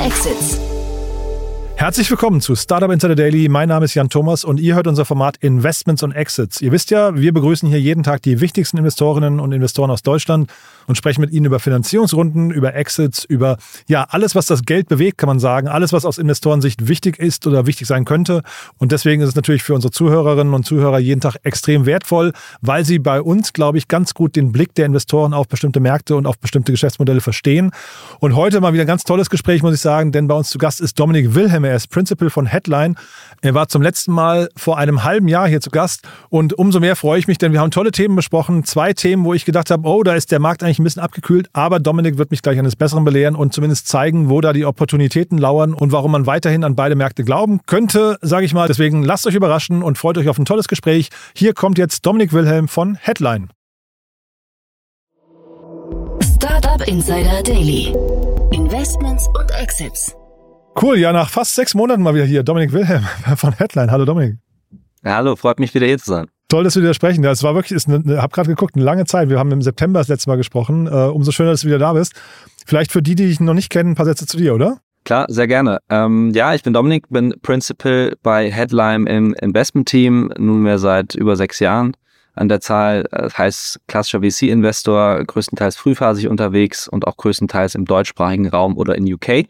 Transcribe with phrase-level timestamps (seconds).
[0.00, 0.69] Exits.
[1.80, 3.48] Herzlich willkommen zu Startup Insider Daily.
[3.48, 6.60] Mein Name ist Jan Thomas und ihr hört unser Format Investments und Exits.
[6.60, 10.52] Ihr wisst ja, wir begrüßen hier jeden Tag die wichtigsten Investorinnen und Investoren aus Deutschland
[10.86, 13.56] und sprechen mit ihnen über Finanzierungsrunden, über Exits, über
[13.86, 17.46] ja, alles, was das Geld bewegt, kann man sagen, alles, was aus Investorensicht wichtig ist
[17.46, 18.42] oder wichtig sein könnte.
[18.76, 22.84] Und deswegen ist es natürlich für unsere Zuhörerinnen und Zuhörer jeden Tag extrem wertvoll, weil
[22.84, 26.26] sie bei uns, glaube ich, ganz gut den Blick der Investoren auf bestimmte Märkte und
[26.26, 27.70] auf bestimmte Geschäftsmodelle verstehen.
[28.18, 30.58] Und heute mal wieder ein ganz tolles Gespräch, muss ich sagen, denn bei uns zu
[30.58, 31.69] Gast ist Dominik Wilhelm.
[31.70, 32.96] Er ist Principal von Headline.
[33.42, 36.96] Er war zum letzten Mal vor einem halben Jahr hier zu Gast und umso mehr
[36.96, 38.64] freue ich mich, denn wir haben tolle Themen besprochen.
[38.64, 41.48] Zwei Themen, wo ich gedacht habe, oh, da ist der Markt eigentlich ein bisschen abgekühlt,
[41.52, 45.38] aber Dominik wird mich gleich eines Besseren belehren und zumindest zeigen, wo da die Opportunitäten
[45.38, 48.66] lauern und warum man weiterhin an beide Märkte glauben könnte, sage ich mal.
[48.66, 51.10] Deswegen lasst euch überraschen und freut euch auf ein tolles Gespräch.
[51.36, 53.50] Hier kommt jetzt Dominik Wilhelm von Headline.
[56.34, 57.94] Startup Insider Daily.
[58.50, 60.16] Investments und Exits.
[60.80, 62.42] Cool, ja, nach fast sechs Monaten mal wieder hier.
[62.42, 63.04] Dominik Wilhelm
[63.36, 63.90] von Headline.
[63.90, 64.36] Hallo Dominik.
[65.04, 66.26] Ja, hallo, freut mich wieder hier zu sein.
[66.48, 67.22] Toll, dass wir wieder sprechen.
[67.22, 69.28] Ja, es war wirklich, ich habe gerade geguckt, eine lange Zeit.
[69.28, 70.86] Wir haben im September das letzte Mal gesprochen.
[70.86, 72.14] Äh, umso schöner, dass du wieder da bist.
[72.66, 74.78] Vielleicht für die, die dich noch nicht kennen, ein paar Sätze zu dir, oder?
[75.04, 75.78] Klar, sehr gerne.
[75.88, 81.58] Ähm, ja, ich bin Dominik, bin Principal bei Headline im Investment-Team, nunmehr seit über sechs
[81.60, 81.96] Jahren
[82.34, 83.04] an der Zahl.
[83.10, 89.12] Das heißt, klassischer VC-Investor, größtenteils frühphasig unterwegs und auch größtenteils im deutschsprachigen Raum oder in
[89.12, 89.46] UK.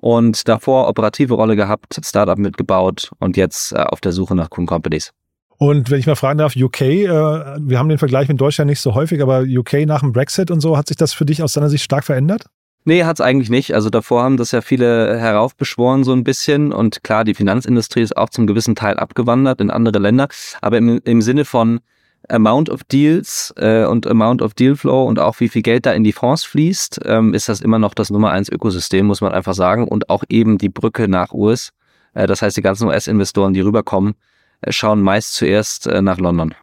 [0.00, 4.66] Und davor operative Rolle gehabt, Startup mitgebaut und jetzt äh, auf der Suche nach coolen
[4.66, 5.12] Companies.
[5.56, 8.80] Und wenn ich mal fragen darf, UK, äh, wir haben den Vergleich mit Deutschland nicht
[8.80, 11.52] so häufig, aber UK nach dem Brexit und so, hat sich das für dich aus
[11.52, 12.44] deiner Sicht stark verändert?
[12.84, 13.74] Nee, hat's eigentlich nicht.
[13.74, 18.16] Also davor haben das ja viele heraufbeschworen so ein bisschen und klar, die Finanzindustrie ist
[18.16, 20.28] auch zum gewissen Teil abgewandert in andere Länder,
[20.62, 21.80] aber im, im Sinne von
[22.28, 25.92] Amount of Deals äh, und Amount of Deal Flow und auch wie viel Geld da
[25.92, 29.32] in die Fonds fließt, ähm, ist das immer noch das Nummer eins Ökosystem, muss man
[29.32, 29.88] einfach sagen.
[29.88, 31.70] Und auch eben die Brücke nach US.
[32.14, 34.14] Äh, das heißt, die ganzen US-Investoren, die rüberkommen,
[34.60, 36.54] äh, schauen meist zuerst äh, nach London.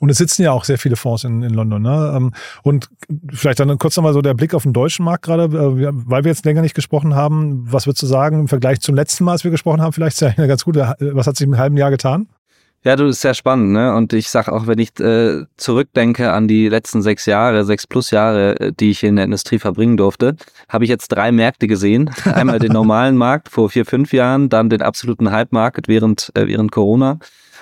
[0.00, 1.80] Und es sitzen ja auch sehr viele Fonds in, in London.
[1.82, 2.12] Ne?
[2.16, 2.32] Ähm,
[2.62, 2.90] und
[3.32, 6.30] vielleicht dann kurz nochmal so der Blick auf den deutschen Markt gerade, äh, weil wir
[6.30, 7.64] jetzt länger nicht gesprochen haben.
[7.72, 9.92] Was würdest du sagen im Vergleich zum letzten Mal, als wir gesprochen haben?
[9.92, 10.94] Vielleicht ist ja ganz gute.
[10.98, 12.28] Was hat sich im halben Jahr getan?
[12.86, 13.94] Ja, du, ist sehr spannend, ne?
[13.94, 18.10] Und ich sag auch, wenn ich äh, zurückdenke an die letzten sechs Jahre, sechs plus
[18.10, 20.36] Jahre, äh, die ich in der Industrie verbringen durfte,
[20.68, 22.10] habe ich jetzt drei Märkte gesehen.
[22.26, 26.72] Einmal den normalen Markt vor vier, fünf Jahren, dann den absoluten Hype-Markt während, äh, während
[26.72, 27.18] Corona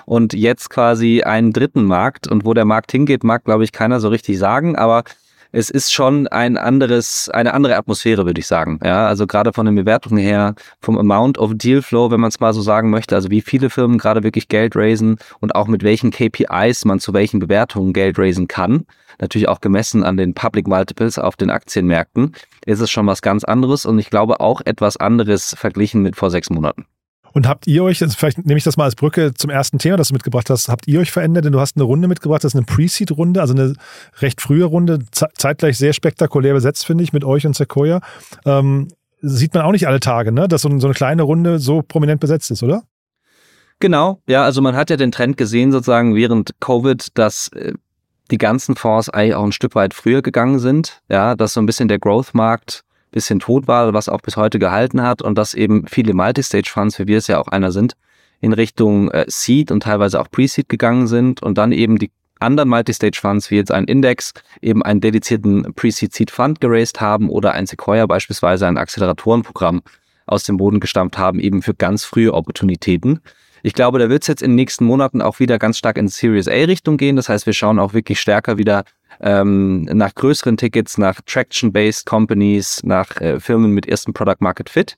[0.07, 2.27] und jetzt quasi einen dritten Markt.
[2.27, 5.05] Und wo der Markt hingeht, mag, glaube ich, keiner so richtig sagen, aber
[5.53, 8.81] es ist schon ein anderes, eine andere Atmosphäre, würde ich sagen.
[8.83, 12.41] Ja, also gerade von den Bewertungen her, vom Amount of Deal Flow, wenn man es
[12.41, 15.83] mal so sagen möchte, also wie viele Firmen gerade wirklich Geld raisen und auch mit
[15.83, 18.87] welchen KPIs man zu welchen Bewertungen Geld raisen kann.
[19.21, 22.35] Natürlich auch gemessen an den Public Multiples auf den Aktienmärkten,
[22.65, 26.31] ist es schon was ganz anderes und ich glaube auch etwas anderes verglichen mit vor
[26.31, 26.87] sechs Monaten.
[27.33, 30.09] Und habt ihr euch, vielleicht nehme ich das mal als Brücke zum ersten Thema, das
[30.09, 31.45] du mitgebracht hast, habt ihr euch verändert?
[31.45, 33.75] Denn du hast eine Runde mitgebracht, das ist eine Pre-Seed-Runde, also eine
[34.21, 38.01] recht frühe Runde, zeitgleich sehr spektakulär besetzt, finde ich, mit euch und Sequoia.
[38.45, 38.89] Ähm,
[39.23, 40.49] sieht man auch nicht alle Tage, ne?
[40.49, 42.83] dass so, so eine kleine Runde so prominent besetzt ist, oder?
[43.81, 47.73] Genau, ja, also man hat ja den Trend gesehen, sozusagen während Covid, dass äh,
[48.31, 51.67] die ganzen Fonds eigentlich auch ein Stück weit früher gegangen sind, ja, dass so ein
[51.67, 55.87] bisschen der Growth-Markt bisschen tot war, was auch bis heute gehalten hat und dass eben
[55.87, 57.95] viele Multistage-Funds, wie wir es ja auch einer sind,
[58.41, 62.69] in Richtung äh, Seed und teilweise auch Pre-Seed gegangen sind und dann eben die anderen
[62.69, 68.67] Multistage-Funds, wie jetzt ein Index, eben einen dedizierten Pre-Seed-Seed-Fund geraced haben oder ein Sequoia beispielsweise
[68.67, 69.83] ein Acceleratorenprogramm
[70.27, 73.21] aus dem Boden gestammt haben, eben für ganz frühe Opportunitäten.
[73.63, 76.09] Ich glaube, da wird es jetzt in den nächsten Monaten auch wieder ganz stark in
[76.09, 77.15] Series A-Richtung gehen.
[77.15, 78.83] Das heißt, wir schauen auch wirklich stärker wieder
[79.21, 84.97] ähm, nach größeren Tickets, nach Traction-Based Companies, nach äh, Firmen mit ersten Product Market Fit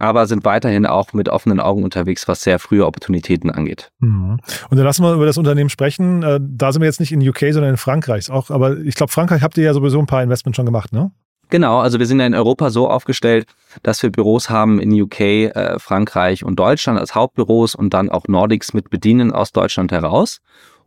[0.00, 3.92] aber sind weiterhin auch mit offenen Augen unterwegs, was sehr frühe Opportunitäten angeht.
[4.00, 4.40] Mhm.
[4.70, 6.22] Und dann lassen wir über das Unternehmen sprechen.
[6.22, 8.50] Äh, da sind wir jetzt nicht in UK, sondern in Frankreich auch.
[8.50, 11.12] Aber ich glaube, Frankreich habt ihr ja sowieso ein paar Investments schon gemacht, ne?
[11.50, 13.44] Genau, also wir sind ja in Europa so aufgestellt,
[13.82, 18.28] dass wir Büros haben in UK, äh, Frankreich und Deutschland als Hauptbüros und dann auch
[18.28, 20.38] Nordics mit bedienen aus Deutschland heraus.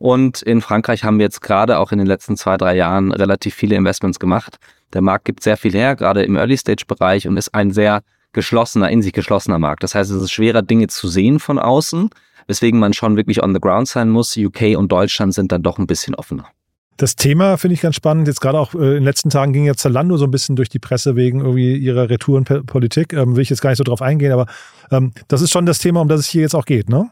[0.04, 3.56] Und in Frankreich haben wir jetzt gerade auch in den letzten zwei, drei Jahren relativ
[3.56, 4.58] viele Investments gemacht.
[4.92, 8.02] Der Markt gibt sehr viel her, gerade im Early-Stage-Bereich und ist ein sehr
[8.34, 9.82] geschlossener, in sich geschlossener Markt.
[9.82, 12.10] Das heißt, es ist schwerer, Dinge zu sehen von außen,
[12.48, 14.36] weswegen man schon wirklich on the ground sein muss.
[14.36, 16.48] UK und Deutschland sind dann doch ein bisschen offener.
[16.98, 18.28] Das Thema finde ich ganz spannend.
[18.28, 20.68] Jetzt gerade auch äh, in den letzten Tagen ging ja Zalando so ein bisschen durch
[20.68, 23.14] die Presse wegen irgendwie ihrer Retourenpolitik.
[23.14, 24.48] Ähm, will ich jetzt gar nicht so drauf eingehen, aber
[24.92, 27.10] ähm, das ist schon das Thema, um das es hier jetzt auch geht, ne?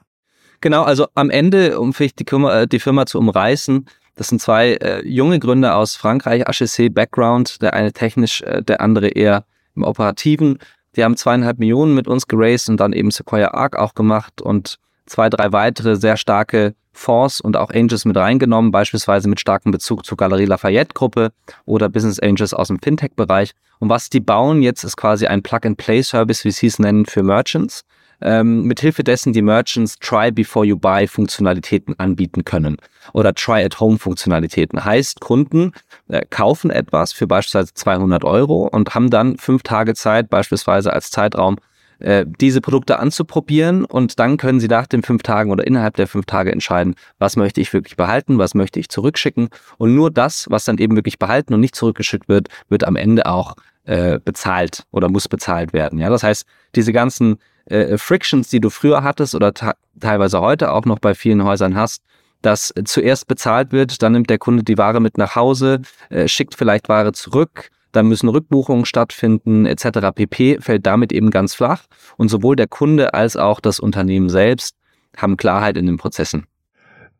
[0.61, 4.39] Genau, also am Ende, um vielleicht die, Firma, äh, die Firma zu umreißen, das sind
[4.39, 9.45] zwei äh, junge Gründer aus Frankreich, HEC Background, der eine technisch, äh, der andere eher
[9.75, 10.59] im operativen.
[10.95, 14.77] Die haben zweieinhalb Millionen mit uns geraced und dann eben Sequoia Arc auch gemacht und
[15.07, 20.05] zwei, drei weitere sehr starke Fonds und auch Angels mit reingenommen, beispielsweise mit starkem Bezug
[20.05, 21.31] zur Galerie Lafayette Gruppe
[21.65, 23.53] oder Business Angels aus dem Fintech-Bereich.
[23.79, 27.85] Und was die bauen jetzt ist quasi ein Plug-and-Play-Service, wie sie es nennen, für Merchants
[28.21, 32.77] ähm, mithilfe dessen die Merchants Try Before You Buy Funktionalitäten anbieten können
[33.13, 34.83] oder Try at Home Funktionalitäten.
[34.83, 35.71] Heißt, Kunden
[36.07, 41.11] äh, kaufen etwas für beispielsweise 200 Euro und haben dann fünf Tage Zeit, beispielsweise als
[41.11, 41.57] Zeitraum,
[42.01, 46.07] äh, diese Produkte anzuprobieren und dann können Sie nach den fünf Tagen oder innerhalb der
[46.07, 50.47] fünf Tage entscheiden, was möchte ich wirklich behalten, was möchte ich zurückschicken und nur das,
[50.49, 54.85] was dann eben wirklich behalten und nicht zurückgeschickt wird, wird am Ende auch äh, bezahlt
[54.91, 55.99] oder muss bezahlt werden.
[55.99, 56.45] Ja, das heißt,
[56.75, 57.37] diese ganzen
[57.71, 59.53] äh, Frictions, die du früher hattest oder
[59.99, 62.03] teilweise heute auch noch bei vielen Häusern hast,
[62.41, 66.55] dass zuerst bezahlt wird, dann nimmt der Kunde die Ware mit nach Hause, äh, schickt
[66.55, 70.09] vielleicht Ware zurück, dann müssen Rückbuchungen stattfinden etc.
[70.15, 70.59] pp.
[70.59, 71.83] fällt damit eben ganz flach
[72.17, 74.75] und sowohl der Kunde als auch das Unternehmen selbst
[75.17, 76.47] haben Klarheit in den Prozessen.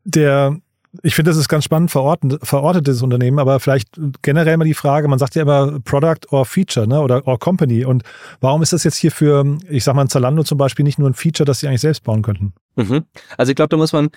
[0.04, 0.58] Der
[1.04, 5.08] ich finde, das ist ganz spannend verortet, verortetes Unternehmen, aber vielleicht generell mal die Frage,
[5.08, 7.00] man sagt ja immer Product or Feature ne?
[7.00, 7.86] oder or Company.
[7.86, 8.04] Und
[8.42, 11.14] warum ist das jetzt hier für, ich sag mal, Zalando zum Beispiel nicht nur ein
[11.14, 12.54] Feature, das sie eigentlich selbst bauen könnten?
[12.76, 13.06] Mhm.
[13.38, 14.10] Also ich glaube, da muss man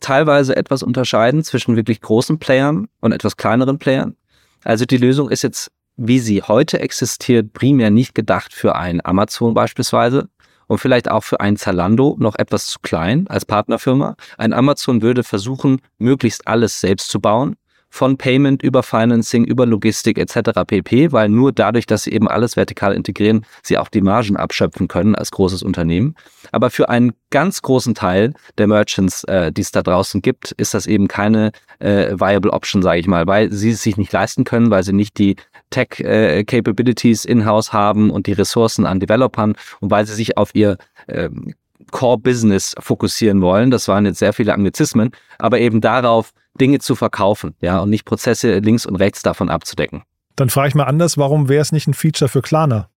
[0.00, 4.16] teilweise etwas unterscheiden zwischen wirklich großen Playern und etwas kleineren Playern.
[4.64, 9.54] Also die Lösung ist jetzt, wie sie heute existiert, primär nicht gedacht für ein Amazon
[9.54, 10.28] beispielsweise,
[10.72, 14.16] und vielleicht auch für ein Zalando noch etwas zu klein als Partnerfirma.
[14.38, 17.56] Ein Amazon würde versuchen, möglichst alles selbst zu bauen
[17.90, 20.62] von Payment über Financing, über Logistik etc.
[20.66, 24.88] pp, weil nur dadurch, dass sie eben alles vertikal integrieren, sie auch die Margen abschöpfen
[24.88, 26.14] können als großes Unternehmen.
[26.52, 30.72] Aber für einen ganz großen Teil der Merchants, äh, die es da draußen gibt, ist
[30.72, 34.44] das eben keine äh, viable Option, sage ich mal, weil sie es sich nicht leisten
[34.44, 35.36] können, weil sie nicht die
[35.72, 40.76] Tech-Capabilities in-house haben und die Ressourcen an Developern und weil sie sich auf ihr
[41.08, 41.54] ähm,
[41.90, 43.70] Core-Business fokussieren wollen.
[43.70, 48.04] Das waren jetzt sehr viele Anglizismen, aber eben darauf, Dinge zu verkaufen, ja, und nicht
[48.04, 50.02] Prozesse links und rechts davon abzudecken.
[50.36, 52.88] Dann frage ich mal anders, warum wäre es nicht ein Feature für Klarna?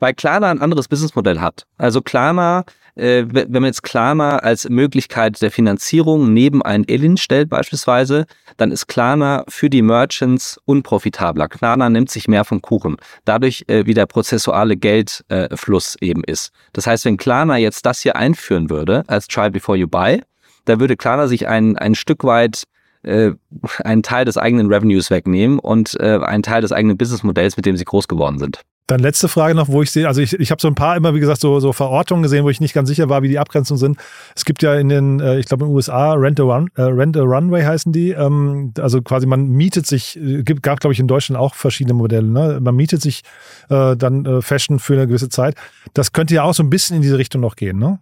[0.00, 1.66] Weil Klarna ein anderes Businessmodell hat.
[1.78, 2.64] Also Klarna,
[2.96, 8.26] äh, wenn man jetzt Klarna als Möglichkeit der Finanzierung neben einen Elin stellt beispielsweise,
[8.56, 11.48] dann ist Klarna für die Merchants unprofitabler.
[11.48, 12.96] Klarna nimmt sich mehr vom Kuchen.
[13.24, 16.50] Dadurch, äh, wie der prozessuale Geldfluss äh, eben ist.
[16.72, 20.22] Das heißt, wenn Klarna jetzt das hier einführen würde als Try Before You Buy,
[20.64, 22.64] da würde Klarna sich ein, ein Stück weit
[23.02, 23.32] äh,
[23.78, 27.76] einen Teil des eigenen Revenues wegnehmen und äh, einen Teil des eigenen Businessmodells, mit dem
[27.76, 28.60] sie groß geworden sind.
[28.90, 31.14] Dann letzte Frage noch, wo ich sehe, also ich, ich habe so ein paar immer,
[31.14, 33.78] wie gesagt, so, so Verortungen gesehen, wo ich nicht ganz sicher war, wie die Abgrenzungen
[33.78, 33.98] sind.
[34.34, 36.82] Es gibt ja in den, äh, ich glaube in den USA, Rent a, Run, äh,
[36.82, 38.10] Rent a Runway heißen die.
[38.10, 41.94] Ähm, also quasi man mietet sich, äh, gibt, gab glaube ich in Deutschland auch verschiedene
[41.94, 42.26] Modelle.
[42.26, 42.58] Ne?
[42.60, 43.22] Man mietet sich
[43.68, 45.54] äh, dann äh, Fashion für eine gewisse Zeit.
[45.94, 48.00] Das könnte ja auch so ein bisschen in diese Richtung noch gehen, ne?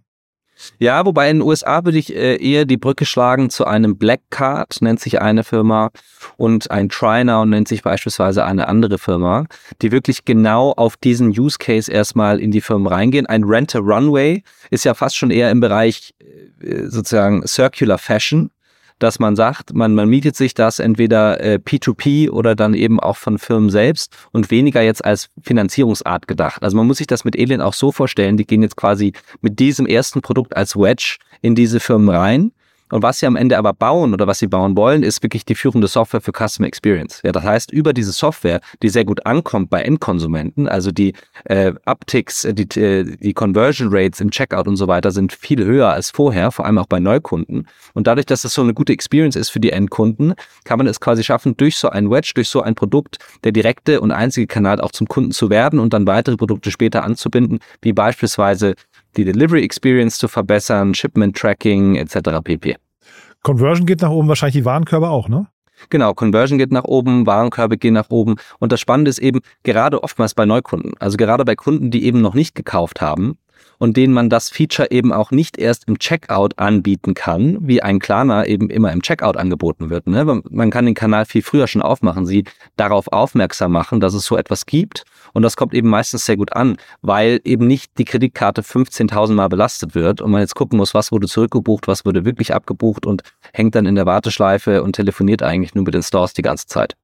[0.78, 4.20] Ja, wobei in den USA würde ich äh, eher die Brücke schlagen zu einem Black
[4.30, 5.90] Card, nennt sich eine Firma,
[6.36, 9.46] und ein Triner nennt sich beispielsweise eine andere Firma,
[9.82, 13.26] die wirklich genau auf diesen Use Case erstmal in die Firmen reingehen.
[13.26, 16.14] Ein Renter Runway ist ja fast schon eher im Bereich
[16.60, 18.50] äh, sozusagen Circular Fashion
[18.98, 23.16] dass man sagt, man, man mietet sich das entweder äh, P2P oder dann eben auch
[23.16, 26.62] von Firmen selbst und weniger jetzt als Finanzierungsart gedacht.
[26.62, 29.58] Also man muss sich das mit Alien auch so vorstellen, die gehen jetzt quasi mit
[29.58, 32.52] diesem ersten Produkt als Wedge in diese Firmen rein
[32.90, 35.54] und was sie am Ende aber bauen oder was sie bauen wollen, ist wirklich die
[35.54, 37.20] führende Software für Customer Experience.
[37.24, 41.14] Ja, das heißt, über diese Software, die sehr gut ankommt bei Endkonsumenten, also die
[41.44, 45.64] äh, Upticks, äh, die, äh, die Conversion Rates im Checkout und so weiter sind viel
[45.64, 47.66] höher als vorher, vor allem auch bei Neukunden.
[47.94, 51.00] Und dadurch, dass es so eine gute Experience ist für die Endkunden, kann man es
[51.00, 54.80] quasi schaffen, durch so ein Wedge, durch so ein Produkt, der direkte und einzige Kanal
[54.80, 58.74] auch zum Kunden zu werden und dann weitere Produkte später anzubinden, wie beispielsweise
[59.16, 62.40] die Delivery Experience zu verbessern, Shipment Tracking etc.
[62.42, 62.76] pp.
[63.42, 65.46] Conversion geht nach oben, wahrscheinlich die Warenkörbe auch, ne?
[65.90, 68.36] Genau, Conversion geht nach oben, Warenkörbe gehen nach oben.
[68.58, 72.20] Und das Spannende ist eben gerade oftmals bei Neukunden, also gerade bei Kunden, die eben
[72.20, 73.38] noch nicht gekauft haben,
[73.78, 77.98] und denen man das Feature eben auch nicht erst im Checkout anbieten kann, wie ein
[77.98, 80.06] Klarna eben immer im Checkout angeboten wird.
[80.06, 80.42] Ne?
[80.50, 82.44] Man kann den Kanal viel früher schon aufmachen, sie
[82.76, 85.04] darauf aufmerksam machen, dass es so etwas gibt.
[85.32, 89.48] Und das kommt eben meistens sehr gut an, weil eben nicht die Kreditkarte 15.000 Mal
[89.48, 93.22] belastet wird und man jetzt gucken muss, was wurde zurückgebucht, was wurde wirklich abgebucht und
[93.52, 96.96] hängt dann in der Warteschleife und telefoniert eigentlich nur mit den Stores die ganze Zeit.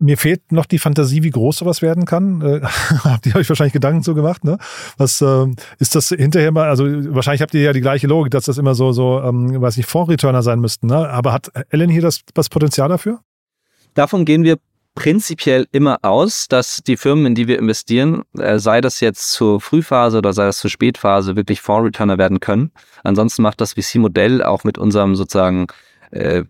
[0.00, 2.40] Mir fehlt noch die Fantasie, wie groß sowas werden kann.
[2.40, 2.60] Äh,
[3.04, 4.58] habt ihr euch wahrscheinlich Gedanken so gemacht, ne?
[4.96, 5.46] Was äh,
[5.78, 8.74] ist das hinterher mal, also wahrscheinlich habt ihr ja die gleiche Logik, dass das immer
[8.74, 11.08] so, so, ähm, weiß nicht, Fondsreturner sein müssten, ne?
[11.08, 13.20] Aber hat Ellen hier das, das Potenzial dafür?
[13.94, 14.58] Davon gehen wir
[14.98, 19.60] prinzipiell immer aus, dass die Firmen, in die wir investieren, äh, sei das jetzt zur
[19.60, 22.72] Frühphase oder sei das zur Spätphase, wirklich Fondsreturner werden können.
[23.04, 25.68] Ansonsten macht das VC-Modell auch mit unserem sozusagen
[26.10, 26.42] äh,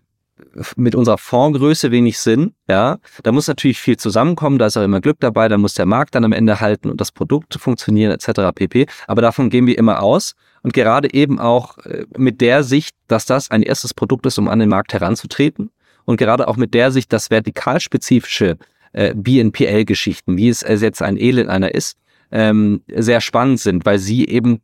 [0.75, 2.53] mit unserer Fondsgröße wenig Sinn.
[2.67, 5.85] Ja, da muss natürlich viel zusammenkommen, da ist auch immer Glück dabei, da muss der
[5.85, 8.53] Markt dann am Ende halten und das Produkt funktionieren etc.
[8.53, 8.85] pp.
[9.07, 13.25] Aber davon gehen wir immer aus und gerade eben auch äh, mit der Sicht, dass
[13.25, 15.71] das ein erstes Produkt ist, um an den Markt heranzutreten
[16.05, 18.57] und gerade auch mit der Sicht, dass vertikalspezifische
[18.93, 21.97] äh, BNPL-Geschichten, wie es jetzt ein Elend einer ist,
[22.31, 24.61] ähm, sehr spannend sind, weil sie eben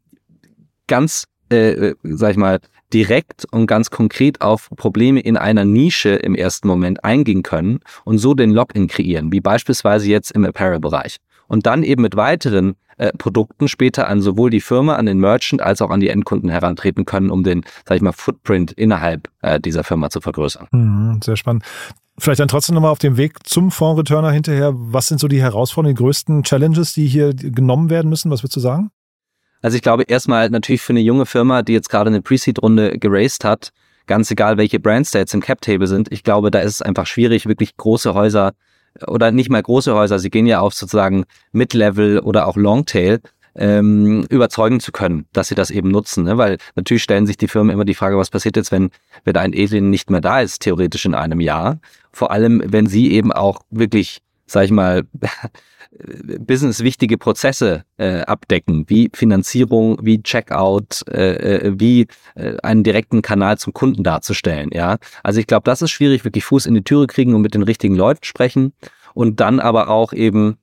[0.88, 2.60] ganz, äh, sag ich mal,
[2.94, 8.20] direkt und ganz konkret auf Probleme in einer Nische im ersten Moment eingehen können und
[8.20, 11.18] so den Login kreieren, wie beispielsweise jetzt im Apparel-Bereich.
[11.48, 15.62] Und dann eben mit weiteren äh, Produkten später an sowohl die Firma, an den Merchant
[15.62, 19.60] als auch an die Endkunden herantreten können, um den, sag ich mal, Footprint innerhalb äh,
[19.60, 20.68] dieser Firma zu vergrößern.
[20.72, 21.64] Mhm, sehr spannend.
[22.18, 24.72] Vielleicht dann trotzdem nochmal auf dem Weg zum Fonds-Returner hinterher.
[24.74, 28.32] Was sind so die Herausforderungen, die größten Challenges, die hier genommen werden müssen?
[28.32, 28.92] Was würdest du sagen?
[29.66, 33.44] Also ich glaube erstmal natürlich für eine junge Firma, die jetzt gerade eine Pre-Seed-Runde geraced
[33.44, 33.72] hat,
[34.06, 37.08] ganz egal welche Brands da jetzt im Cap-Table sind, ich glaube, da ist es einfach
[37.08, 38.54] schwierig, wirklich große Häuser
[39.08, 43.22] oder nicht mal große Häuser, sie gehen ja auf sozusagen Mid-Level oder auch Longtail,
[43.56, 46.26] ähm, überzeugen zu können, dass sie das eben nutzen.
[46.26, 46.38] Ne?
[46.38, 48.92] Weil natürlich stellen sich die Firmen immer die Frage, was passiert jetzt, wenn,
[49.24, 51.80] wenn ein Alien nicht mehr da ist, theoretisch in einem Jahr.
[52.12, 55.04] Vor allem, wenn sie eben auch wirklich, sag ich mal,
[56.40, 63.58] businesswichtige Prozesse äh, abdecken, wie Finanzierung, wie Checkout, äh, äh, wie äh, einen direkten Kanal
[63.58, 64.70] zum Kunden darzustellen.
[64.74, 67.54] Ja, also ich glaube, das ist schwierig, wirklich Fuß in die Türe kriegen und mit
[67.54, 68.74] den richtigen Leuten sprechen
[69.14, 70.58] und dann aber auch eben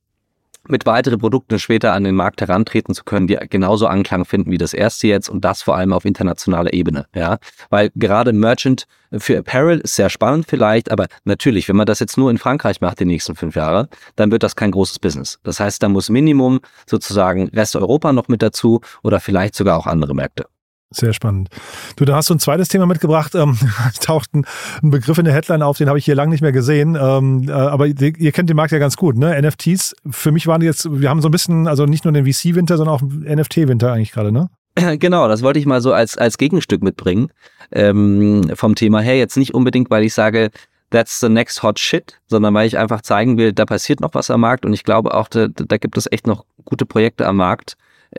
[0.69, 4.59] mit weiteren Produkten später an den Markt herantreten zu können, die genauso Anklang finden wie
[4.59, 7.07] das erste jetzt und das vor allem auf internationaler Ebene.
[7.14, 7.38] Ja,
[7.71, 12.16] weil gerade Merchant für Apparel ist sehr spannend vielleicht, aber natürlich, wenn man das jetzt
[12.16, 15.38] nur in Frankreich macht die nächsten fünf Jahre, dann wird das kein großes Business.
[15.42, 19.87] Das heißt, da muss Minimum sozusagen Rest Europa noch mit dazu oder vielleicht sogar auch
[19.87, 20.47] andere Märkte.
[20.93, 21.49] Sehr spannend.
[21.97, 23.35] Du, da hast du ein zweites Thema mitgebracht.
[23.35, 23.59] Ähm,
[24.01, 24.45] taucht ein,
[24.83, 26.97] ein, Begriff in der Headline auf, den habe ich hier lange nicht mehr gesehen.
[27.01, 29.41] Ähm, äh, aber ihr, ihr, kennt den Markt ja ganz gut, ne?
[29.41, 29.95] NFTs.
[30.11, 32.77] Für mich waren die jetzt, wir haben so ein bisschen, also nicht nur den VC-Winter,
[32.77, 34.49] sondern auch NFT-Winter eigentlich gerade, ne?
[34.99, 37.31] Genau, das wollte ich mal so als, als Gegenstück mitbringen
[37.73, 39.17] ähm, vom Thema her.
[39.17, 40.51] Jetzt nicht unbedingt, weil ich sage,
[40.91, 44.31] that's the next hot shit, sondern weil ich einfach zeigen will, da passiert noch was
[44.31, 47.37] am Markt und ich glaube auch, da, da gibt es echt noch gute Projekte am
[47.37, 47.77] Markt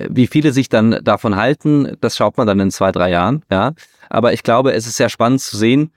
[0.09, 3.73] wie viele sich dann davon halten, das schaut man dann in zwei, drei Jahren, ja.
[4.09, 5.91] Aber ich glaube, es ist sehr spannend zu sehen,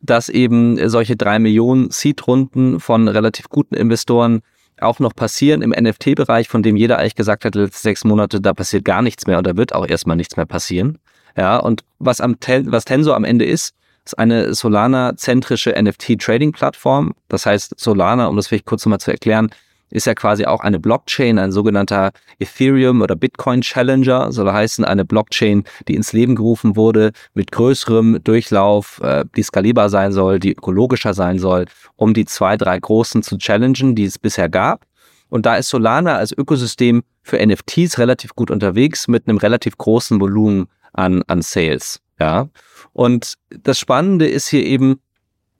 [0.00, 4.42] dass eben solche drei Millionen Seed-Runden von relativ guten Investoren
[4.80, 8.54] auch noch passieren im NFT-Bereich, von dem jeder eigentlich gesagt hat, letzte sechs Monate, da
[8.54, 10.98] passiert gar nichts mehr und da wird auch erstmal nichts mehr passieren.
[11.36, 17.14] Ja, und was am was Tensor am Ende ist, ist eine Solana-zentrische NFT-Trading-Plattform.
[17.28, 19.50] Das heißt, Solana, um das vielleicht kurz nochmal zu erklären,
[19.90, 25.04] ist ja quasi auch eine Blockchain, ein sogenannter Ethereum oder Bitcoin Challenger, soll heißen eine
[25.04, 30.52] Blockchain, die ins Leben gerufen wurde mit größerem Durchlauf, äh, die skalierbar sein soll, die
[30.52, 31.66] ökologischer sein soll,
[31.96, 34.86] um die zwei, drei großen zu challengen, die es bisher gab.
[35.28, 40.20] Und da ist Solana als Ökosystem für NFTs relativ gut unterwegs mit einem relativ großen
[40.20, 42.00] Volumen an, an Sales.
[42.18, 42.48] Ja.
[42.92, 45.00] Und das Spannende ist hier eben,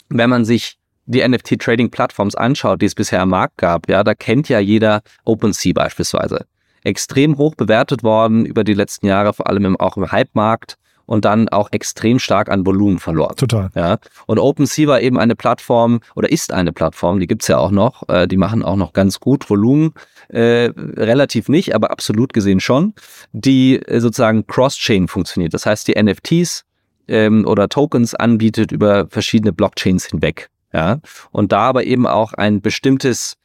[0.08, 0.79] wenn man sich
[1.10, 5.72] die NFT-Trading-Plattforms anschaut, die es bisher am Markt gab, ja, da kennt ja jeder OpenSea
[5.74, 6.46] beispielsweise.
[6.82, 10.76] Extrem hoch bewertet worden über die letzten Jahre, vor allem im, auch im Hype-Markt
[11.10, 13.34] und dann auch extrem stark an Volumen verloren.
[13.34, 13.68] Total.
[13.74, 13.98] Ja.
[14.26, 18.08] Und OpenSea war eben eine Plattform oder ist eine Plattform, die gibt's ja auch noch,
[18.08, 19.92] äh, die machen auch noch ganz gut Volumen,
[20.28, 22.94] äh, relativ nicht, aber absolut gesehen schon,
[23.32, 25.52] die äh, sozusagen Cross-Chain funktioniert.
[25.52, 26.64] Das heißt, die NFTs
[27.08, 30.48] ähm, oder Tokens anbietet über verschiedene Blockchains hinweg.
[30.72, 31.00] Ja,
[31.32, 33.36] und da aber eben auch ein bestimmtes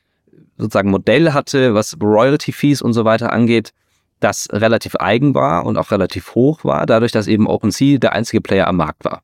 [0.58, 3.74] sozusagen Modell hatte, was Royalty Fees und so weiter angeht,
[4.20, 8.41] das relativ eigen war und auch relativ hoch war, dadurch, dass eben OpenSea der einzige
[8.41, 9.22] Player am Markt war.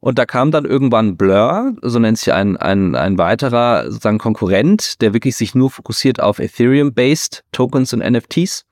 [0.00, 5.00] Und da kam dann irgendwann Blur, so nennt sich ein, ein, ein weiterer sozusagen Konkurrent,
[5.02, 8.64] der wirklich sich nur fokussiert auf Ethereum-based Tokens und NFTs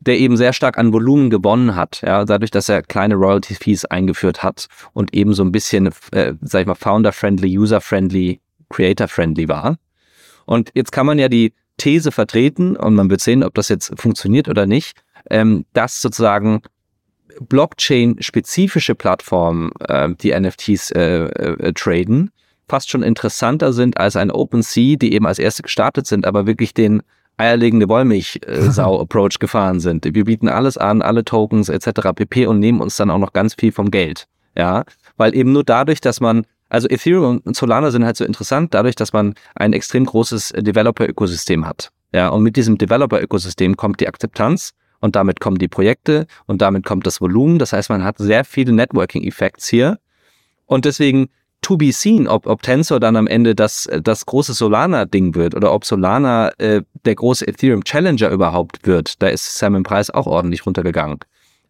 [0.00, 3.84] der eben sehr stark an Volumen gewonnen hat, ja, dadurch, dass er kleine Royalty Fees
[3.84, 8.40] eingeführt hat und eben so ein bisschen, äh, sag ich mal, founder-friendly, user-friendly,
[8.70, 9.78] creator-friendly war.
[10.46, 13.92] Und jetzt kann man ja die These vertreten und man wird sehen, ob das jetzt
[14.00, 14.98] funktioniert oder nicht,
[15.30, 16.62] ähm, dass sozusagen
[17.40, 22.30] Blockchain-spezifische Plattformen, äh, die NFTs äh, äh, traden,
[22.68, 26.74] fast schon interessanter sind als ein OpenSea, die eben als erste gestartet sind, aber wirklich
[26.74, 27.02] den
[27.38, 30.04] eierlegende Wollmilchsau-Approach gefahren sind.
[30.04, 32.12] Wir bieten alles an, alle Tokens etc.
[32.14, 32.46] pp.
[32.46, 34.26] und nehmen uns dann auch noch ganz viel vom Geld.
[34.56, 34.84] Ja,
[35.16, 38.94] weil eben nur dadurch, dass man Also Ethereum und Solana sind halt so interessant, dadurch,
[38.96, 41.90] dass man ein extrem großes Developer-Ökosystem hat.
[42.12, 46.84] Ja, und mit diesem Developer-Ökosystem kommt die Akzeptanz und damit kommen die Projekte und damit
[46.84, 47.58] kommt das Volumen.
[47.58, 49.98] Das heißt, man hat sehr viele Networking-Effects hier.
[50.66, 51.28] Und deswegen
[51.62, 55.72] to be seen, ob, ob Tensor dann am Ende das, das große Solana-Ding wird oder
[55.72, 59.22] ob Solana äh, der große Ethereum Challenger überhaupt wird.
[59.22, 61.18] Da ist Sam im Preis auch ordentlich runtergegangen.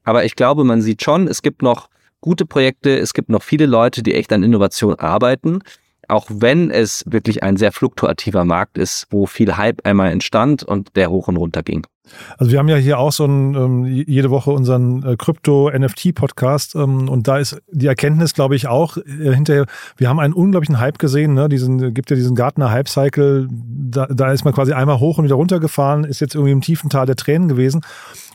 [0.05, 1.89] Aber ich glaube, man sieht schon, es gibt noch
[2.21, 5.61] gute Projekte, es gibt noch viele Leute, die echt an Innovation arbeiten
[6.09, 10.97] auch wenn es wirklich ein sehr fluktuativer Markt ist, wo viel Hype einmal entstand und
[10.97, 11.87] der hoch und runter ging.
[12.37, 17.09] Also wir haben ja hier auch so ein, ähm, jede Woche unseren äh, Krypto-NFT-Podcast ähm,
[17.09, 20.99] und da ist die Erkenntnis, glaube ich, auch äh, hinterher, wir haben einen unglaublichen Hype
[20.99, 21.49] gesehen, ne?
[21.49, 25.61] diesen, gibt ja diesen Gartner-Hype-Cycle, da, da ist man quasi einmal hoch und wieder runter
[25.61, 27.83] gefahren, ist jetzt irgendwie im tiefen Tal der Tränen gewesen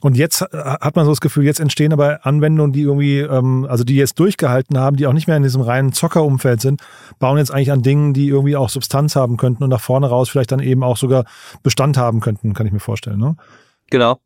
[0.03, 3.65] und jetzt äh, hat man so das Gefühl, jetzt entstehen aber Anwendungen, die irgendwie, ähm,
[3.69, 6.81] also die jetzt durchgehalten haben, die auch nicht mehr in diesem reinen Zockerumfeld sind,
[7.19, 10.27] bauen jetzt eigentlich an Dingen, die irgendwie auch Substanz haben könnten und nach vorne raus
[10.29, 11.23] vielleicht dann eben auch sogar
[11.63, 13.17] Bestand haben könnten, kann ich mir vorstellen.
[13.17, 13.37] Ne?
[13.89, 14.19] Genau.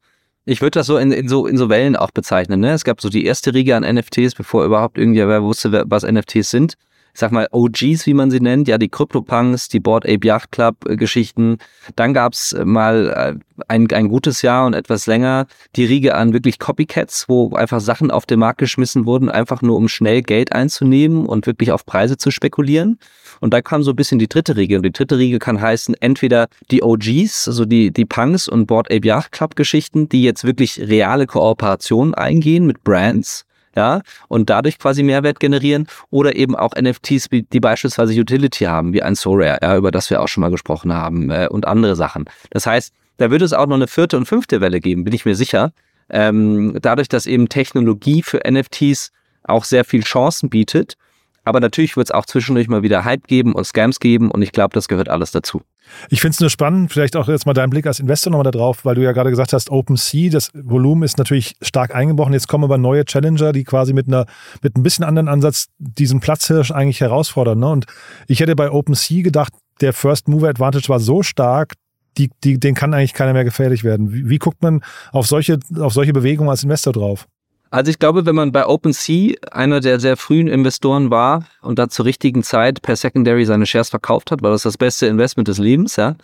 [0.45, 2.59] Ich würde das so in, in, so in so Wellen auch bezeichnen.
[2.59, 2.71] Ne?
[2.71, 6.75] Es gab so die erste Riege an NFTs, bevor überhaupt irgendwer wusste, was NFTs sind
[7.17, 10.87] sag mal, OGs, wie man sie nennt, ja, die CryptoPunks, die Board Ape Yacht Club
[10.87, 11.57] äh, Geschichten.
[11.95, 16.33] Dann gab's äh, mal äh, ein, ein gutes Jahr und etwas länger die Riege an
[16.33, 20.51] wirklich Copycats, wo einfach Sachen auf den Markt geschmissen wurden, einfach nur um schnell Geld
[20.51, 22.99] einzunehmen und wirklich auf Preise zu spekulieren.
[23.39, 24.77] Und da kam so ein bisschen die dritte Riege.
[24.77, 28.91] Und die dritte Riege kann heißen, entweder die OGs, also die, die Punks und Board
[28.91, 33.46] Ape Yacht Club Geschichten, die jetzt wirklich reale Kooperationen eingehen mit Brands
[33.77, 39.03] ja, und dadurch quasi Mehrwert generieren oder eben auch NFTs, die beispielsweise Utility haben, wie
[39.03, 42.25] ein Sorare, ja, über das wir auch schon mal gesprochen haben äh, und andere Sachen.
[42.49, 45.25] Das heißt, da wird es auch noch eine vierte und fünfte Welle geben, bin ich
[45.25, 45.73] mir sicher.
[46.09, 49.11] Ähm, dadurch, dass eben Technologie für NFTs
[49.43, 50.95] auch sehr viel Chancen bietet.
[51.43, 54.51] Aber natürlich wird es auch zwischendurch mal wieder Hype geben und Scams geben und ich
[54.51, 55.61] glaube, das gehört alles dazu.
[56.09, 58.85] Ich finde es nur spannend, vielleicht auch jetzt mal dein Blick als Investor nochmal darauf,
[58.85, 62.33] weil du ja gerade gesagt hast, OpenSea, das Volumen ist natürlich stark eingebrochen.
[62.33, 64.25] Jetzt kommen aber neue Challenger, die quasi mit einer,
[64.61, 67.59] mit ein bisschen anderen Ansatz diesen Platzhirsch eigentlich herausfordern.
[67.59, 67.67] Ne?
[67.67, 67.85] Und
[68.27, 71.73] ich hätte bei OpenSea gedacht, der First Mover Advantage war so stark,
[72.17, 74.11] die, die, den kann eigentlich keiner mehr gefährlich werden.
[74.11, 77.27] Wie, wie guckt man auf solche, auf solche Bewegungen als Investor drauf?
[77.69, 81.89] Also ich glaube, wenn man bei OpenSea einer der sehr frühen Investoren war und da
[81.89, 85.57] zur richtigen Zeit per Secondary seine Shares verkauft hat, war das das beste Investment des
[85.57, 86.15] Lebens, ja.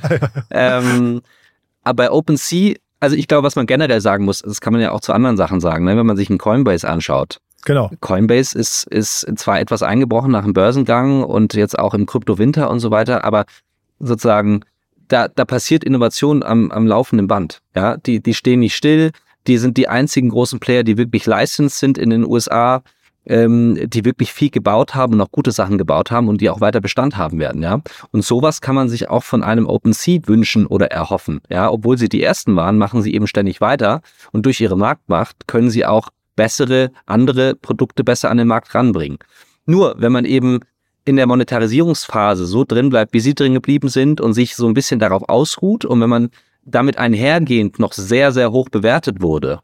[0.50, 1.22] ähm,
[1.82, 4.92] aber bei OpenSea, also ich glaube, was man generell sagen muss, das kann man ja
[4.92, 5.96] auch zu anderen Sachen sagen, ne?
[5.96, 7.38] wenn man sich einen Coinbase anschaut.
[7.64, 7.90] Genau.
[8.00, 12.80] Coinbase ist, ist zwar etwas eingebrochen nach dem Börsengang und jetzt auch im Kryptowinter und
[12.80, 13.44] so weiter, aber
[13.98, 14.60] sozusagen
[15.08, 17.60] da, da passiert Innovation am, am laufenden Band.
[17.74, 19.10] Ja, die, die stehen nicht still,
[19.46, 22.82] die sind die einzigen großen Player, die wirklich licensed sind in den USA,
[23.26, 26.60] ähm, die wirklich viel gebaut haben und auch gute Sachen gebaut haben und die auch
[26.60, 27.80] weiter Bestand haben werden, ja.
[28.12, 31.70] Und sowas kann man sich auch von einem OpenSea wünschen oder erhoffen, ja.
[31.70, 35.70] Obwohl sie die ersten waren, machen sie eben ständig weiter und durch ihre Marktmacht können
[35.70, 39.18] sie auch bessere, andere Produkte besser an den Markt ranbringen.
[39.66, 40.60] Nur, wenn man eben
[41.04, 44.74] in der Monetarisierungsphase so drin bleibt, wie sie drin geblieben sind und sich so ein
[44.74, 46.30] bisschen darauf ausruht und wenn man
[46.64, 49.60] damit einhergehend noch sehr, sehr hoch bewertet wurde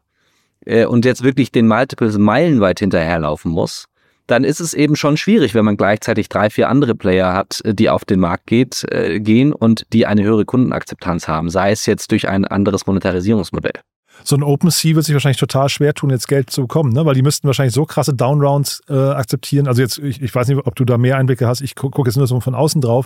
[0.65, 3.85] äh, und jetzt wirklich den Multiples meilenweit hinterherlaufen muss,
[4.27, 7.73] dann ist es eben schon schwierig, wenn man gleichzeitig drei, vier andere Player hat, äh,
[7.73, 11.85] die auf den Markt geht, äh, gehen und die eine höhere Kundenakzeptanz haben, sei es
[11.85, 13.81] jetzt durch ein anderes Monetarisierungsmodell
[14.23, 17.05] so ein OpenSea wird sich wahrscheinlich total schwer tun, jetzt Geld zu bekommen, ne?
[17.05, 19.67] weil die müssten wahrscheinlich so krasse Downrounds äh, akzeptieren.
[19.67, 21.61] Also jetzt, ich, ich weiß nicht, ob du da mehr Einblicke hast.
[21.61, 23.05] Ich gucke guck jetzt nur so von außen drauf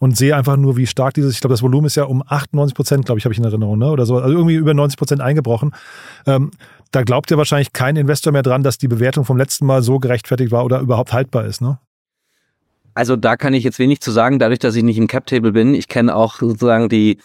[0.00, 2.74] und sehe einfach nur, wie stark dieses, ich glaube, das Volumen ist ja um 98
[2.74, 3.90] Prozent, glaube ich, habe ich in Erinnerung, ne?
[3.90, 5.74] oder so, also irgendwie über 90 Prozent eingebrochen.
[6.26, 6.50] Ähm,
[6.90, 9.98] da glaubt ja wahrscheinlich kein Investor mehr dran, dass die Bewertung vom letzten Mal so
[9.98, 11.78] gerechtfertigt war oder überhaupt haltbar ist, ne?
[12.96, 15.74] Also da kann ich jetzt wenig zu sagen, dadurch, dass ich nicht im Cap-Table bin.
[15.74, 17.18] Ich kenne auch sozusagen die,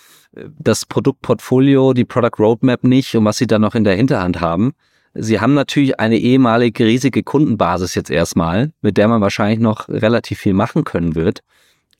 [0.60, 4.74] das Produktportfolio, die Product Roadmap nicht und was sie da noch in der Hinterhand haben.
[5.14, 10.40] Sie haben natürlich eine ehemalige riesige Kundenbasis jetzt erstmal, mit der man wahrscheinlich noch relativ
[10.40, 11.40] viel machen können wird.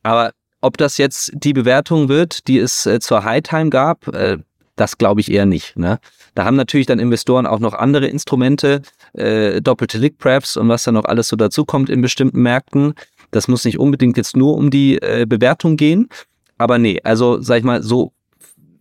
[0.04, 4.40] Aber ob das jetzt die Bewertung wird, die es äh, zur High Time gab, äh,
[4.76, 5.78] das glaube ich eher nicht.
[5.78, 6.00] Ne?
[6.36, 8.82] Da haben natürlich dann Investoren auch noch andere Instrumente,
[9.14, 12.96] äh, doppelte Lick Preps und was da noch alles so dazukommt in bestimmten Märkten.
[13.32, 16.10] Das muss nicht unbedingt jetzt nur um die äh, Bewertung gehen.
[16.58, 18.14] Aber nee, also sag ich mal, so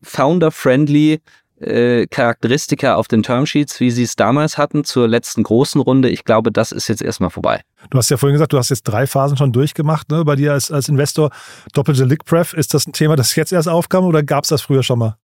[0.03, 1.21] founder-friendly
[1.61, 6.25] äh, Charakteristika auf den Termsheets, wie sie es damals hatten zur letzten großen Runde, ich
[6.25, 7.61] glaube, das ist jetzt erstmal vorbei.
[7.91, 10.53] Du hast ja vorhin gesagt, du hast jetzt drei Phasen schon durchgemacht, ne, bei dir
[10.53, 11.31] als, als Investor.
[11.73, 14.63] Doppelte Lick Pref, ist das ein Thema, das jetzt erst aufkam oder gab es das
[14.63, 15.17] früher schon mal?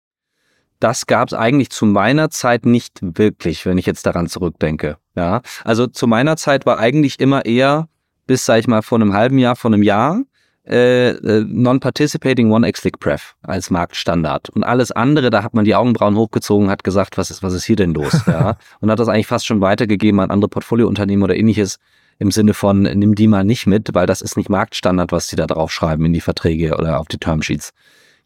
[0.79, 4.97] Das gab es eigentlich zu meiner Zeit nicht wirklich, wenn ich jetzt daran zurückdenke.
[5.15, 7.87] Ja, also zu meiner Zeit war eigentlich immer eher
[8.27, 10.21] bis, sag ich mal, vor einem halben Jahr, vor einem Jahr,
[10.67, 14.49] äh, äh, Non-Participating One-X-Click-Pref als Marktstandard.
[14.49, 17.65] Und alles andere, da hat man die Augenbrauen hochgezogen, hat gesagt, was ist, was ist
[17.65, 18.21] hier denn los?
[18.27, 18.57] ja?
[18.81, 21.77] Und hat das eigentlich fast schon weitergegeben an andere Portfoliounternehmen oder ähnliches
[22.17, 25.35] im Sinne von, nimm die mal nicht mit, weil das ist nicht Marktstandard, was die
[25.35, 27.73] da drauf schreiben in die Verträge oder auf die Termsheets.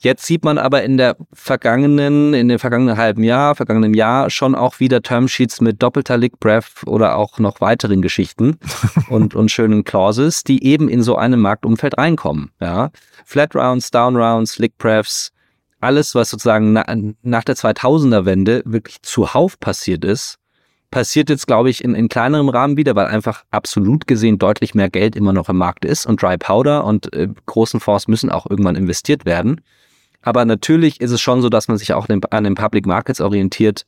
[0.01, 4.55] Jetzt sieht man aber in der vergangenen, in dem vergangenen halben Jahr, vergangenen Jahr schon
[4.55, 8.57] auch wieder Termsheets mit doppelter Lick Breath oder auch noch weiteren Geschichten
[9.09, 12.51] und, und schönen Clauses, die eben in so einem Marktumfeld reinkommen.
[12.61, 12.91] Ja.
[13.25, 15.33] Flat Rounds, Down Rounds, Lick Breaths,
[15.81, 16.85] alles, was sozusagen na,
[17.21, 20.37] nach der 2000er Wende wirklich zuhauf passiert ist,
[20.91, 24.89] passiert jetzt, glaube ich, in, in kleinerem Rahmen wieder, weil einfach absolut gesehen deutlich mehr
[24.89, 28.49] Geld immer noch im Markt ist und Dry Powder und äh, großen Fonds müssen auch
[28.49, 29.61] irgendwann investiert werden.
[30.21, 33.85] Aber natürlich ist es schon so, dass man sich auch an den Public Markets orientiert,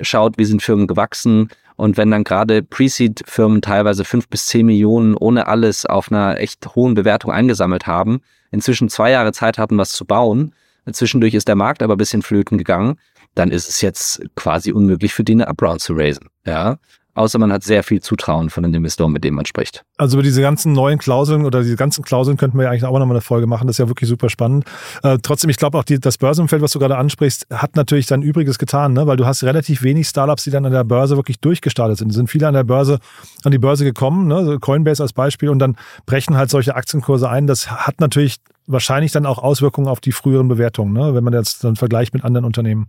[0.00, 1.48] schaut, wie sind Firmen gewachsen.
[1.76, 6.74] Und wenn dann gerade Pre-Seed-Firmen teilweise fünf bis zehn Millionen ohne alles auf einer echt
[6.74, 10.54] hohen Bewertung eingesammelt haben, inzwischen zwei Jahre Zeit hatten, was zu bauen,
[10.92, 12.98] zwischendurch ist der Markt aber ein bisschen flöten gegangen,
[13.34, 16.28] dann ist es jetzt quasi unmöglich für die eine Upround zu raisen.
[16.44, 16.78] Ja,
[17.14, 19.84] außer man hat sehr viel Zutrauen von den Investoren, mit denen man spricht.
[19.96, 22.98] Also über diese ganzen neuen Klauseln oder diese ganzen Klauseln könnten wir ja eigentlich auch
[22.98, 23.66] nochmal eine Folge machen.
[23.66, 24.64] Das ist ja wirklich super spannend.
[25.02, 28.22] Äh, trotzdem, ich glaube auch die, das Börsenumfeld, was du gerade ansprichst, hat natürlich sein
[28.22, 29.06] Übriges getan, ne?
[29.06, 32.10] weil du hast relativ wenig Startups, die dann an der Börse wirklich durchgestartet sind.
[32.10, 32.98] Es sind viele an der Börse,
[33.44, 34.58] an die Börse gekommen, ne?
[34.60, 37.46] Coinbase als Beispiel, und dann brechen halt solche Aktienkurse ein.
[37.46, 41.14] Das hat natürlich wahrscheinlich dann auch Auswirkungen auf die früheren Bewertungen, ne?
[41.14, 42.88] wenn man jetzt dann vergleicht mit anderen Unternehmen.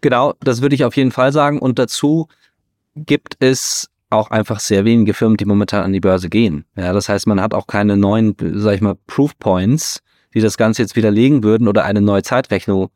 [0.00, 1.58] Genau, das würde ich auf jeden Fall sagen.
[1.60, 2.28] Und dazu
[2.94, 6.64] gibt es auch einfach sehr wenige Firmen, die momentan an die Börse gehen.
[6.76, 10.00] Ja, das heißt, man hat auch keine neuen, sag ich mal, Proof Points,
[10.34, 12.90] die das Ganze jetzt widerlegen würden oder eine neue Zeitrechnung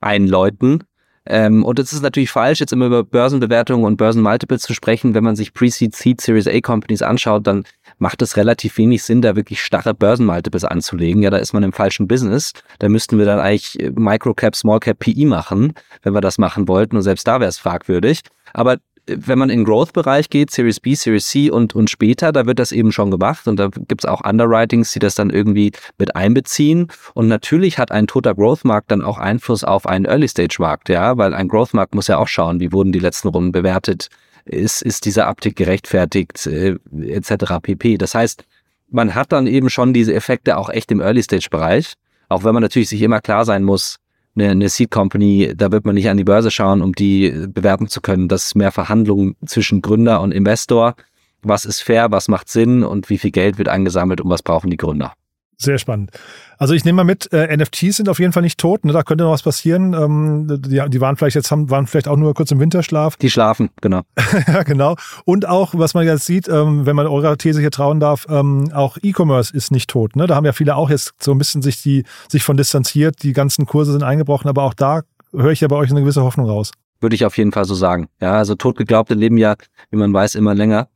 [0.00, 0.84] einläuten.
[1.30, 5.14] Ähm, und es ist natürlich falsch, jetzt immer über Börsenbewertungen und Börsenmultiples zu sprechen.
[5.14, 7.64] Wenn man sich Pre-Seed, Seed, Series A Companies anschaut, dann
[7.98, 11.22] macht es relativ wenig Sinn, da wirklich starre Börsenmultiples anzulegen.
[11.22, 12.52] Ja, da ist man im falschen Business.
[12.78, 16.96] Da müssten wir dann eigentlich Microcap, Smallcap, PE machen, wenn wir das machen wollten.
[16.96, 18.20] Und selbst da wäre es fragwürdig.
[18.54, 22.46] Aber wenn man in den Growth-Bereich geht, Series B, Series C und, und später, da
[22.46, 25.72] wird das eben schon gemacht und da gibt es auch Underwritings, die das dann irgendwie
[25.98, 26.88] mit einbeziehen.
[27.14, 31.48] Und natürlich hat ein toter Growth-Markt dann auch Einfluss auf einen Early-Stage-Markt, ja, weil ein
[31.48, 34.08] Growth-Markt muss ja auch schauen, wie wurden die letzten Runden bewertet,
[34.44, 37.54] ist, ist dieser Uptick gerechtfertigt, äh, etc.
[37.62, 37.98] pp.
[37.98, 38.44] Das heißt,
[38.90, 41.94] man hat dann eben schon diese Effekte auch echt im Early-Stage-Bereich,
[42.28, 43.98] auch wenn man natürlich sich immer klar sein muss,
[44.38, 47.88] eine, eine Seed Company, da wird man nicht an die Börse schauen, um die bewerten
[47.88, 48.28] zu können.
[48.28, 50.94] Das ist mehr Verhandlungen zwischen Gründer und Investor.
[51.42, 54.70] Was ist fair, was macht Sinn und wie viel Geld wird eingesammelt und was brauchen
[54.70, 55.12] die Gründer?
[55.60, 56.12] Sehr spannend.
[56.56, 58.92] Also ich nehme mal mit, äh, NFTs sind auf jeden Fall nicht tot, ne?
[58.92, 59.92] da könnte noch was passieren.
[59.92, 63.16] Ähm, die, die waren vielleicht jetzt haben, waren vielleicht auch nur kurz im Winterschlaf.
[63.16, 64.02] Die schlafen, genau.
[64.46, 64.94] ja, genau.
[65.24, 68.70] Und auch, was man jetzt sieht, ähm, wenn man eurer These hier trauen darf, ähm,
[68.72, 70.14] auch E-Commerce ist nicht tot.
[70.14, 70.28] Ne?
[70.28, 73.24] Da haben ja viele auch jetzt so ein bisschen sich die sich von distanziert.
[73.24, 76.22] Die ganzen Kurse sind eingebrochen, aber auch da höre ich ja bei euch eine gewisse
[76.22, 76.70] Hoffnung raus.
[77.00, 78.08] Würde ich auf jeden Fall so sagen.
[78.20, 79.56] Ja, also totgeglaubte leben ja,
[79.90, 80.88] wie man weiß, immer länger.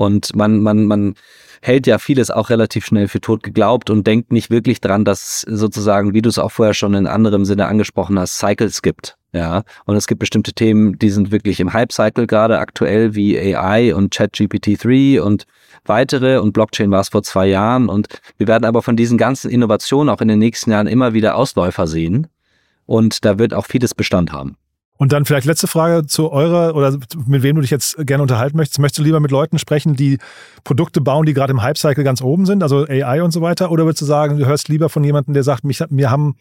[0.00, 1.14] Und man, man, man
[1.60, 5.42] hält ja vieles auch relativ schnell für tot geglaubt und denkt nicht wirklich dran, dass
[5.42, 9.18] sozusagen, wie du es auch vorher schon in anderem Sinne angesprochen hast, Cycles gibt.
[9.34, 13.94] Ja, und es gibt bestimmte Themen, die sind wirklich im Hype-Cycle gerade aktuell, wie AI
[13.94, 15.44] und ChatGPT-3 und
[15.84, 18.08] weitere und Blockchain war es vor zwei Jahren und
[18.38, 21.86] wir werden aber von diesen ganzen Innovationen auch in den nächsten Jahren immer wieder Ausläufer
[21.86, 22.26] sehen
[22.86, 24.56] und da wird auch vieles Bestand haben.
[25.00, 26.94] Und dann vielleicht letzte Frage zu eurer oder
[27.26, 28.80] mit wem du dich jetzt gerne unterhalten möchtest.
[28.80, 30.18] Möchtest du lieber mit Leuten sprechen, die
[30.62, 33.70] Produkte bauen, die gerade im Hype-Cycle ganz oben sind, also AI und so weiter?
[33.70, 36.36] Oder würdest du sagen, du hörst lieber von jemandem, der sagt, mich, mir haben,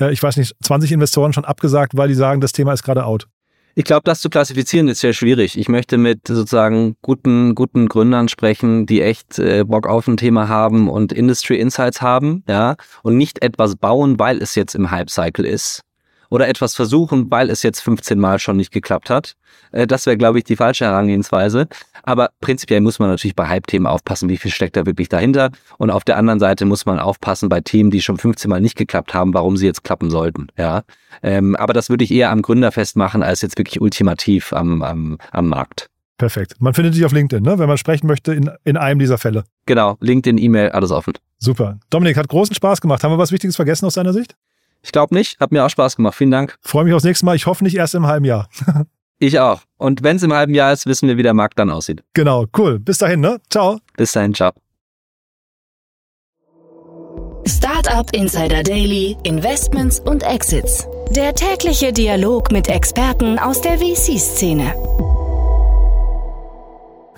[0.00, 3.04] äh, ich weiß nicht, 20 Investoren schon abgesagt, weil die sagen, das Thema ist gerade
[3.04, 3.28] out?
[3.74, 5.58] Ich glaube, das zu klassifizieren ist sehr schwierig.
[5.58, 10.48] Ich möchte mit sozusagen guten, guten Gründern sprechen, die echt äh, Bock auf ein Thema
[10.48, 15.44] haben und Industry Insights haben, ja, und nicht etwas bauen, weil es jetzt im Hype-Cycle
[15.44, 15.82] ist,
[16.30, 19.34] oder etwas versuchen, weil es jetzt 15 Mal schon nicht geklappt hat.
[19.72, 21.68] Äh, das wäre, glaube ich, die falsche Herangehensweise.
[22.02, 25.50] Aber prinzipiell muss man natürlich bei Hype-Themen aufpassen, wie viel steckt da wirklich dahinter.
[25.78, 28.76] Und auf der anderen Seite muss man aufpassen bei Themen, die schon 15 Mal nicht
[28.76, 30.48] geklappt haben, warum sie jetzt klappen sollten.
[30.56, 30.82] Ja,
[31.22, 35.18] ähm, aber das würde ich eher am Gründer festmachen, als jetzt wirklich ultimativ am, am,
[35.32, 35.88] am Markt.
[36.18, 36.56] Perfekt.
[36.58, 37.58] Man findet dich auf LinkedIn, ne?
[37.60, 39.44] wenn man sprechen möchte, in, in einem dieser Fälle.
[39.66, 41.14] Genau, LinkedIn, E-Mail, alles offen.
[41.38, 41.78] Super.
[41.90, 43.04] Dominik, hat großen Spaß gemacht.
[43.04, 44.34] Haben wir was Wichtiges vergessen aus deiner Sicht?
[44.82, 45.38] Ich glaube nicht.
[45.40, 46.14] Hat mir auch Spaß gemacht.
[46.14, 46.56] Vielen Dank.
[46.60, 47.36] Freue mich aufs nächste Mal.
[47.36, 48.48] Ich hoffe nicht erst im halben Jahr.
[49.18, 49.62] ich auch.
[49.76, 52.02] Und wenn es im halben Jahr ist, wissen wir, wie der Markt dann aussieht.
[52.14, 52.78] Genau, cool.
[52.78, 53.40] Bis dahin, ne?
[53.50, 53.80] Ciao.
[53.96, 54.52] Bis dahin, ciao.
[57.46, 60.86] Startup Insider Daily, Investments und Exits.
[61.10, 64.74] Der tägliche Dialog mit Experten aus der VC-Szene.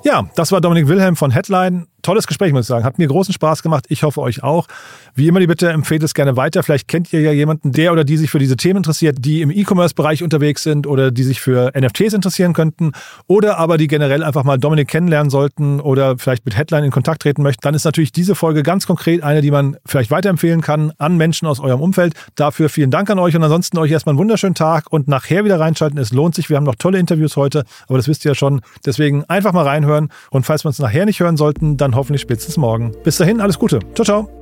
[0.02, 1.86] Ja, das war Dominik Wilhelm von Headline.
[2.02, 2.84] tolles Gespräch, muss ich sagen.
[2.84, 3.86] Hat mir großen Spaß gemacht.
[3.88, 4.66] Ich hoffe euch auch.
[5.14, 6.62] Wie immer die Bitte, empfehlt es gerne weiter.
[6.62, 9.50] Vielleicht kennt ihr ja jemanden, der oder die sich für diese Themen interessiert, die im
[9.50, 12.92] E-Commerce-Bereich unterwegs sind oder die sich für NFTs interessieren könnten
[13.26, 17.22] oder aber die generell einfach mal Dominik kennenlernen sollten oder vielleicht mit Headline in Kontakt
[17.22, 17.62] treten möchten.
[17.62, 21.46] Dann ist natürlich diese Folge ganz konkret eine, die man vielleicht weiterempfehlen kann an Menschen
[21.46, 22.14] aus eurem Umfeld.
[22.34, 25.58] Dafür vielen Dank an euch und ansonsten euch erstmal einen wunderschönen Tag und nachher wieder
[25.60, 25.98] reinschalten.
[25.98, 26.48] Es lohnt sich.
[26.48, 28.60] Wir haben noch tolle Interviews heute, aber das wisst ihr ja schon.
[28.84, 32.56] Deswegen einfach mal reinhören und falls wir uns nachher nicht hören sollten, dann hoffentlich spätestens
[32.56, 32.92] morgen.
[33.04, 33.80] Bis dahin, alles Gute.
[33.94, 34.39] Ciao, ciao.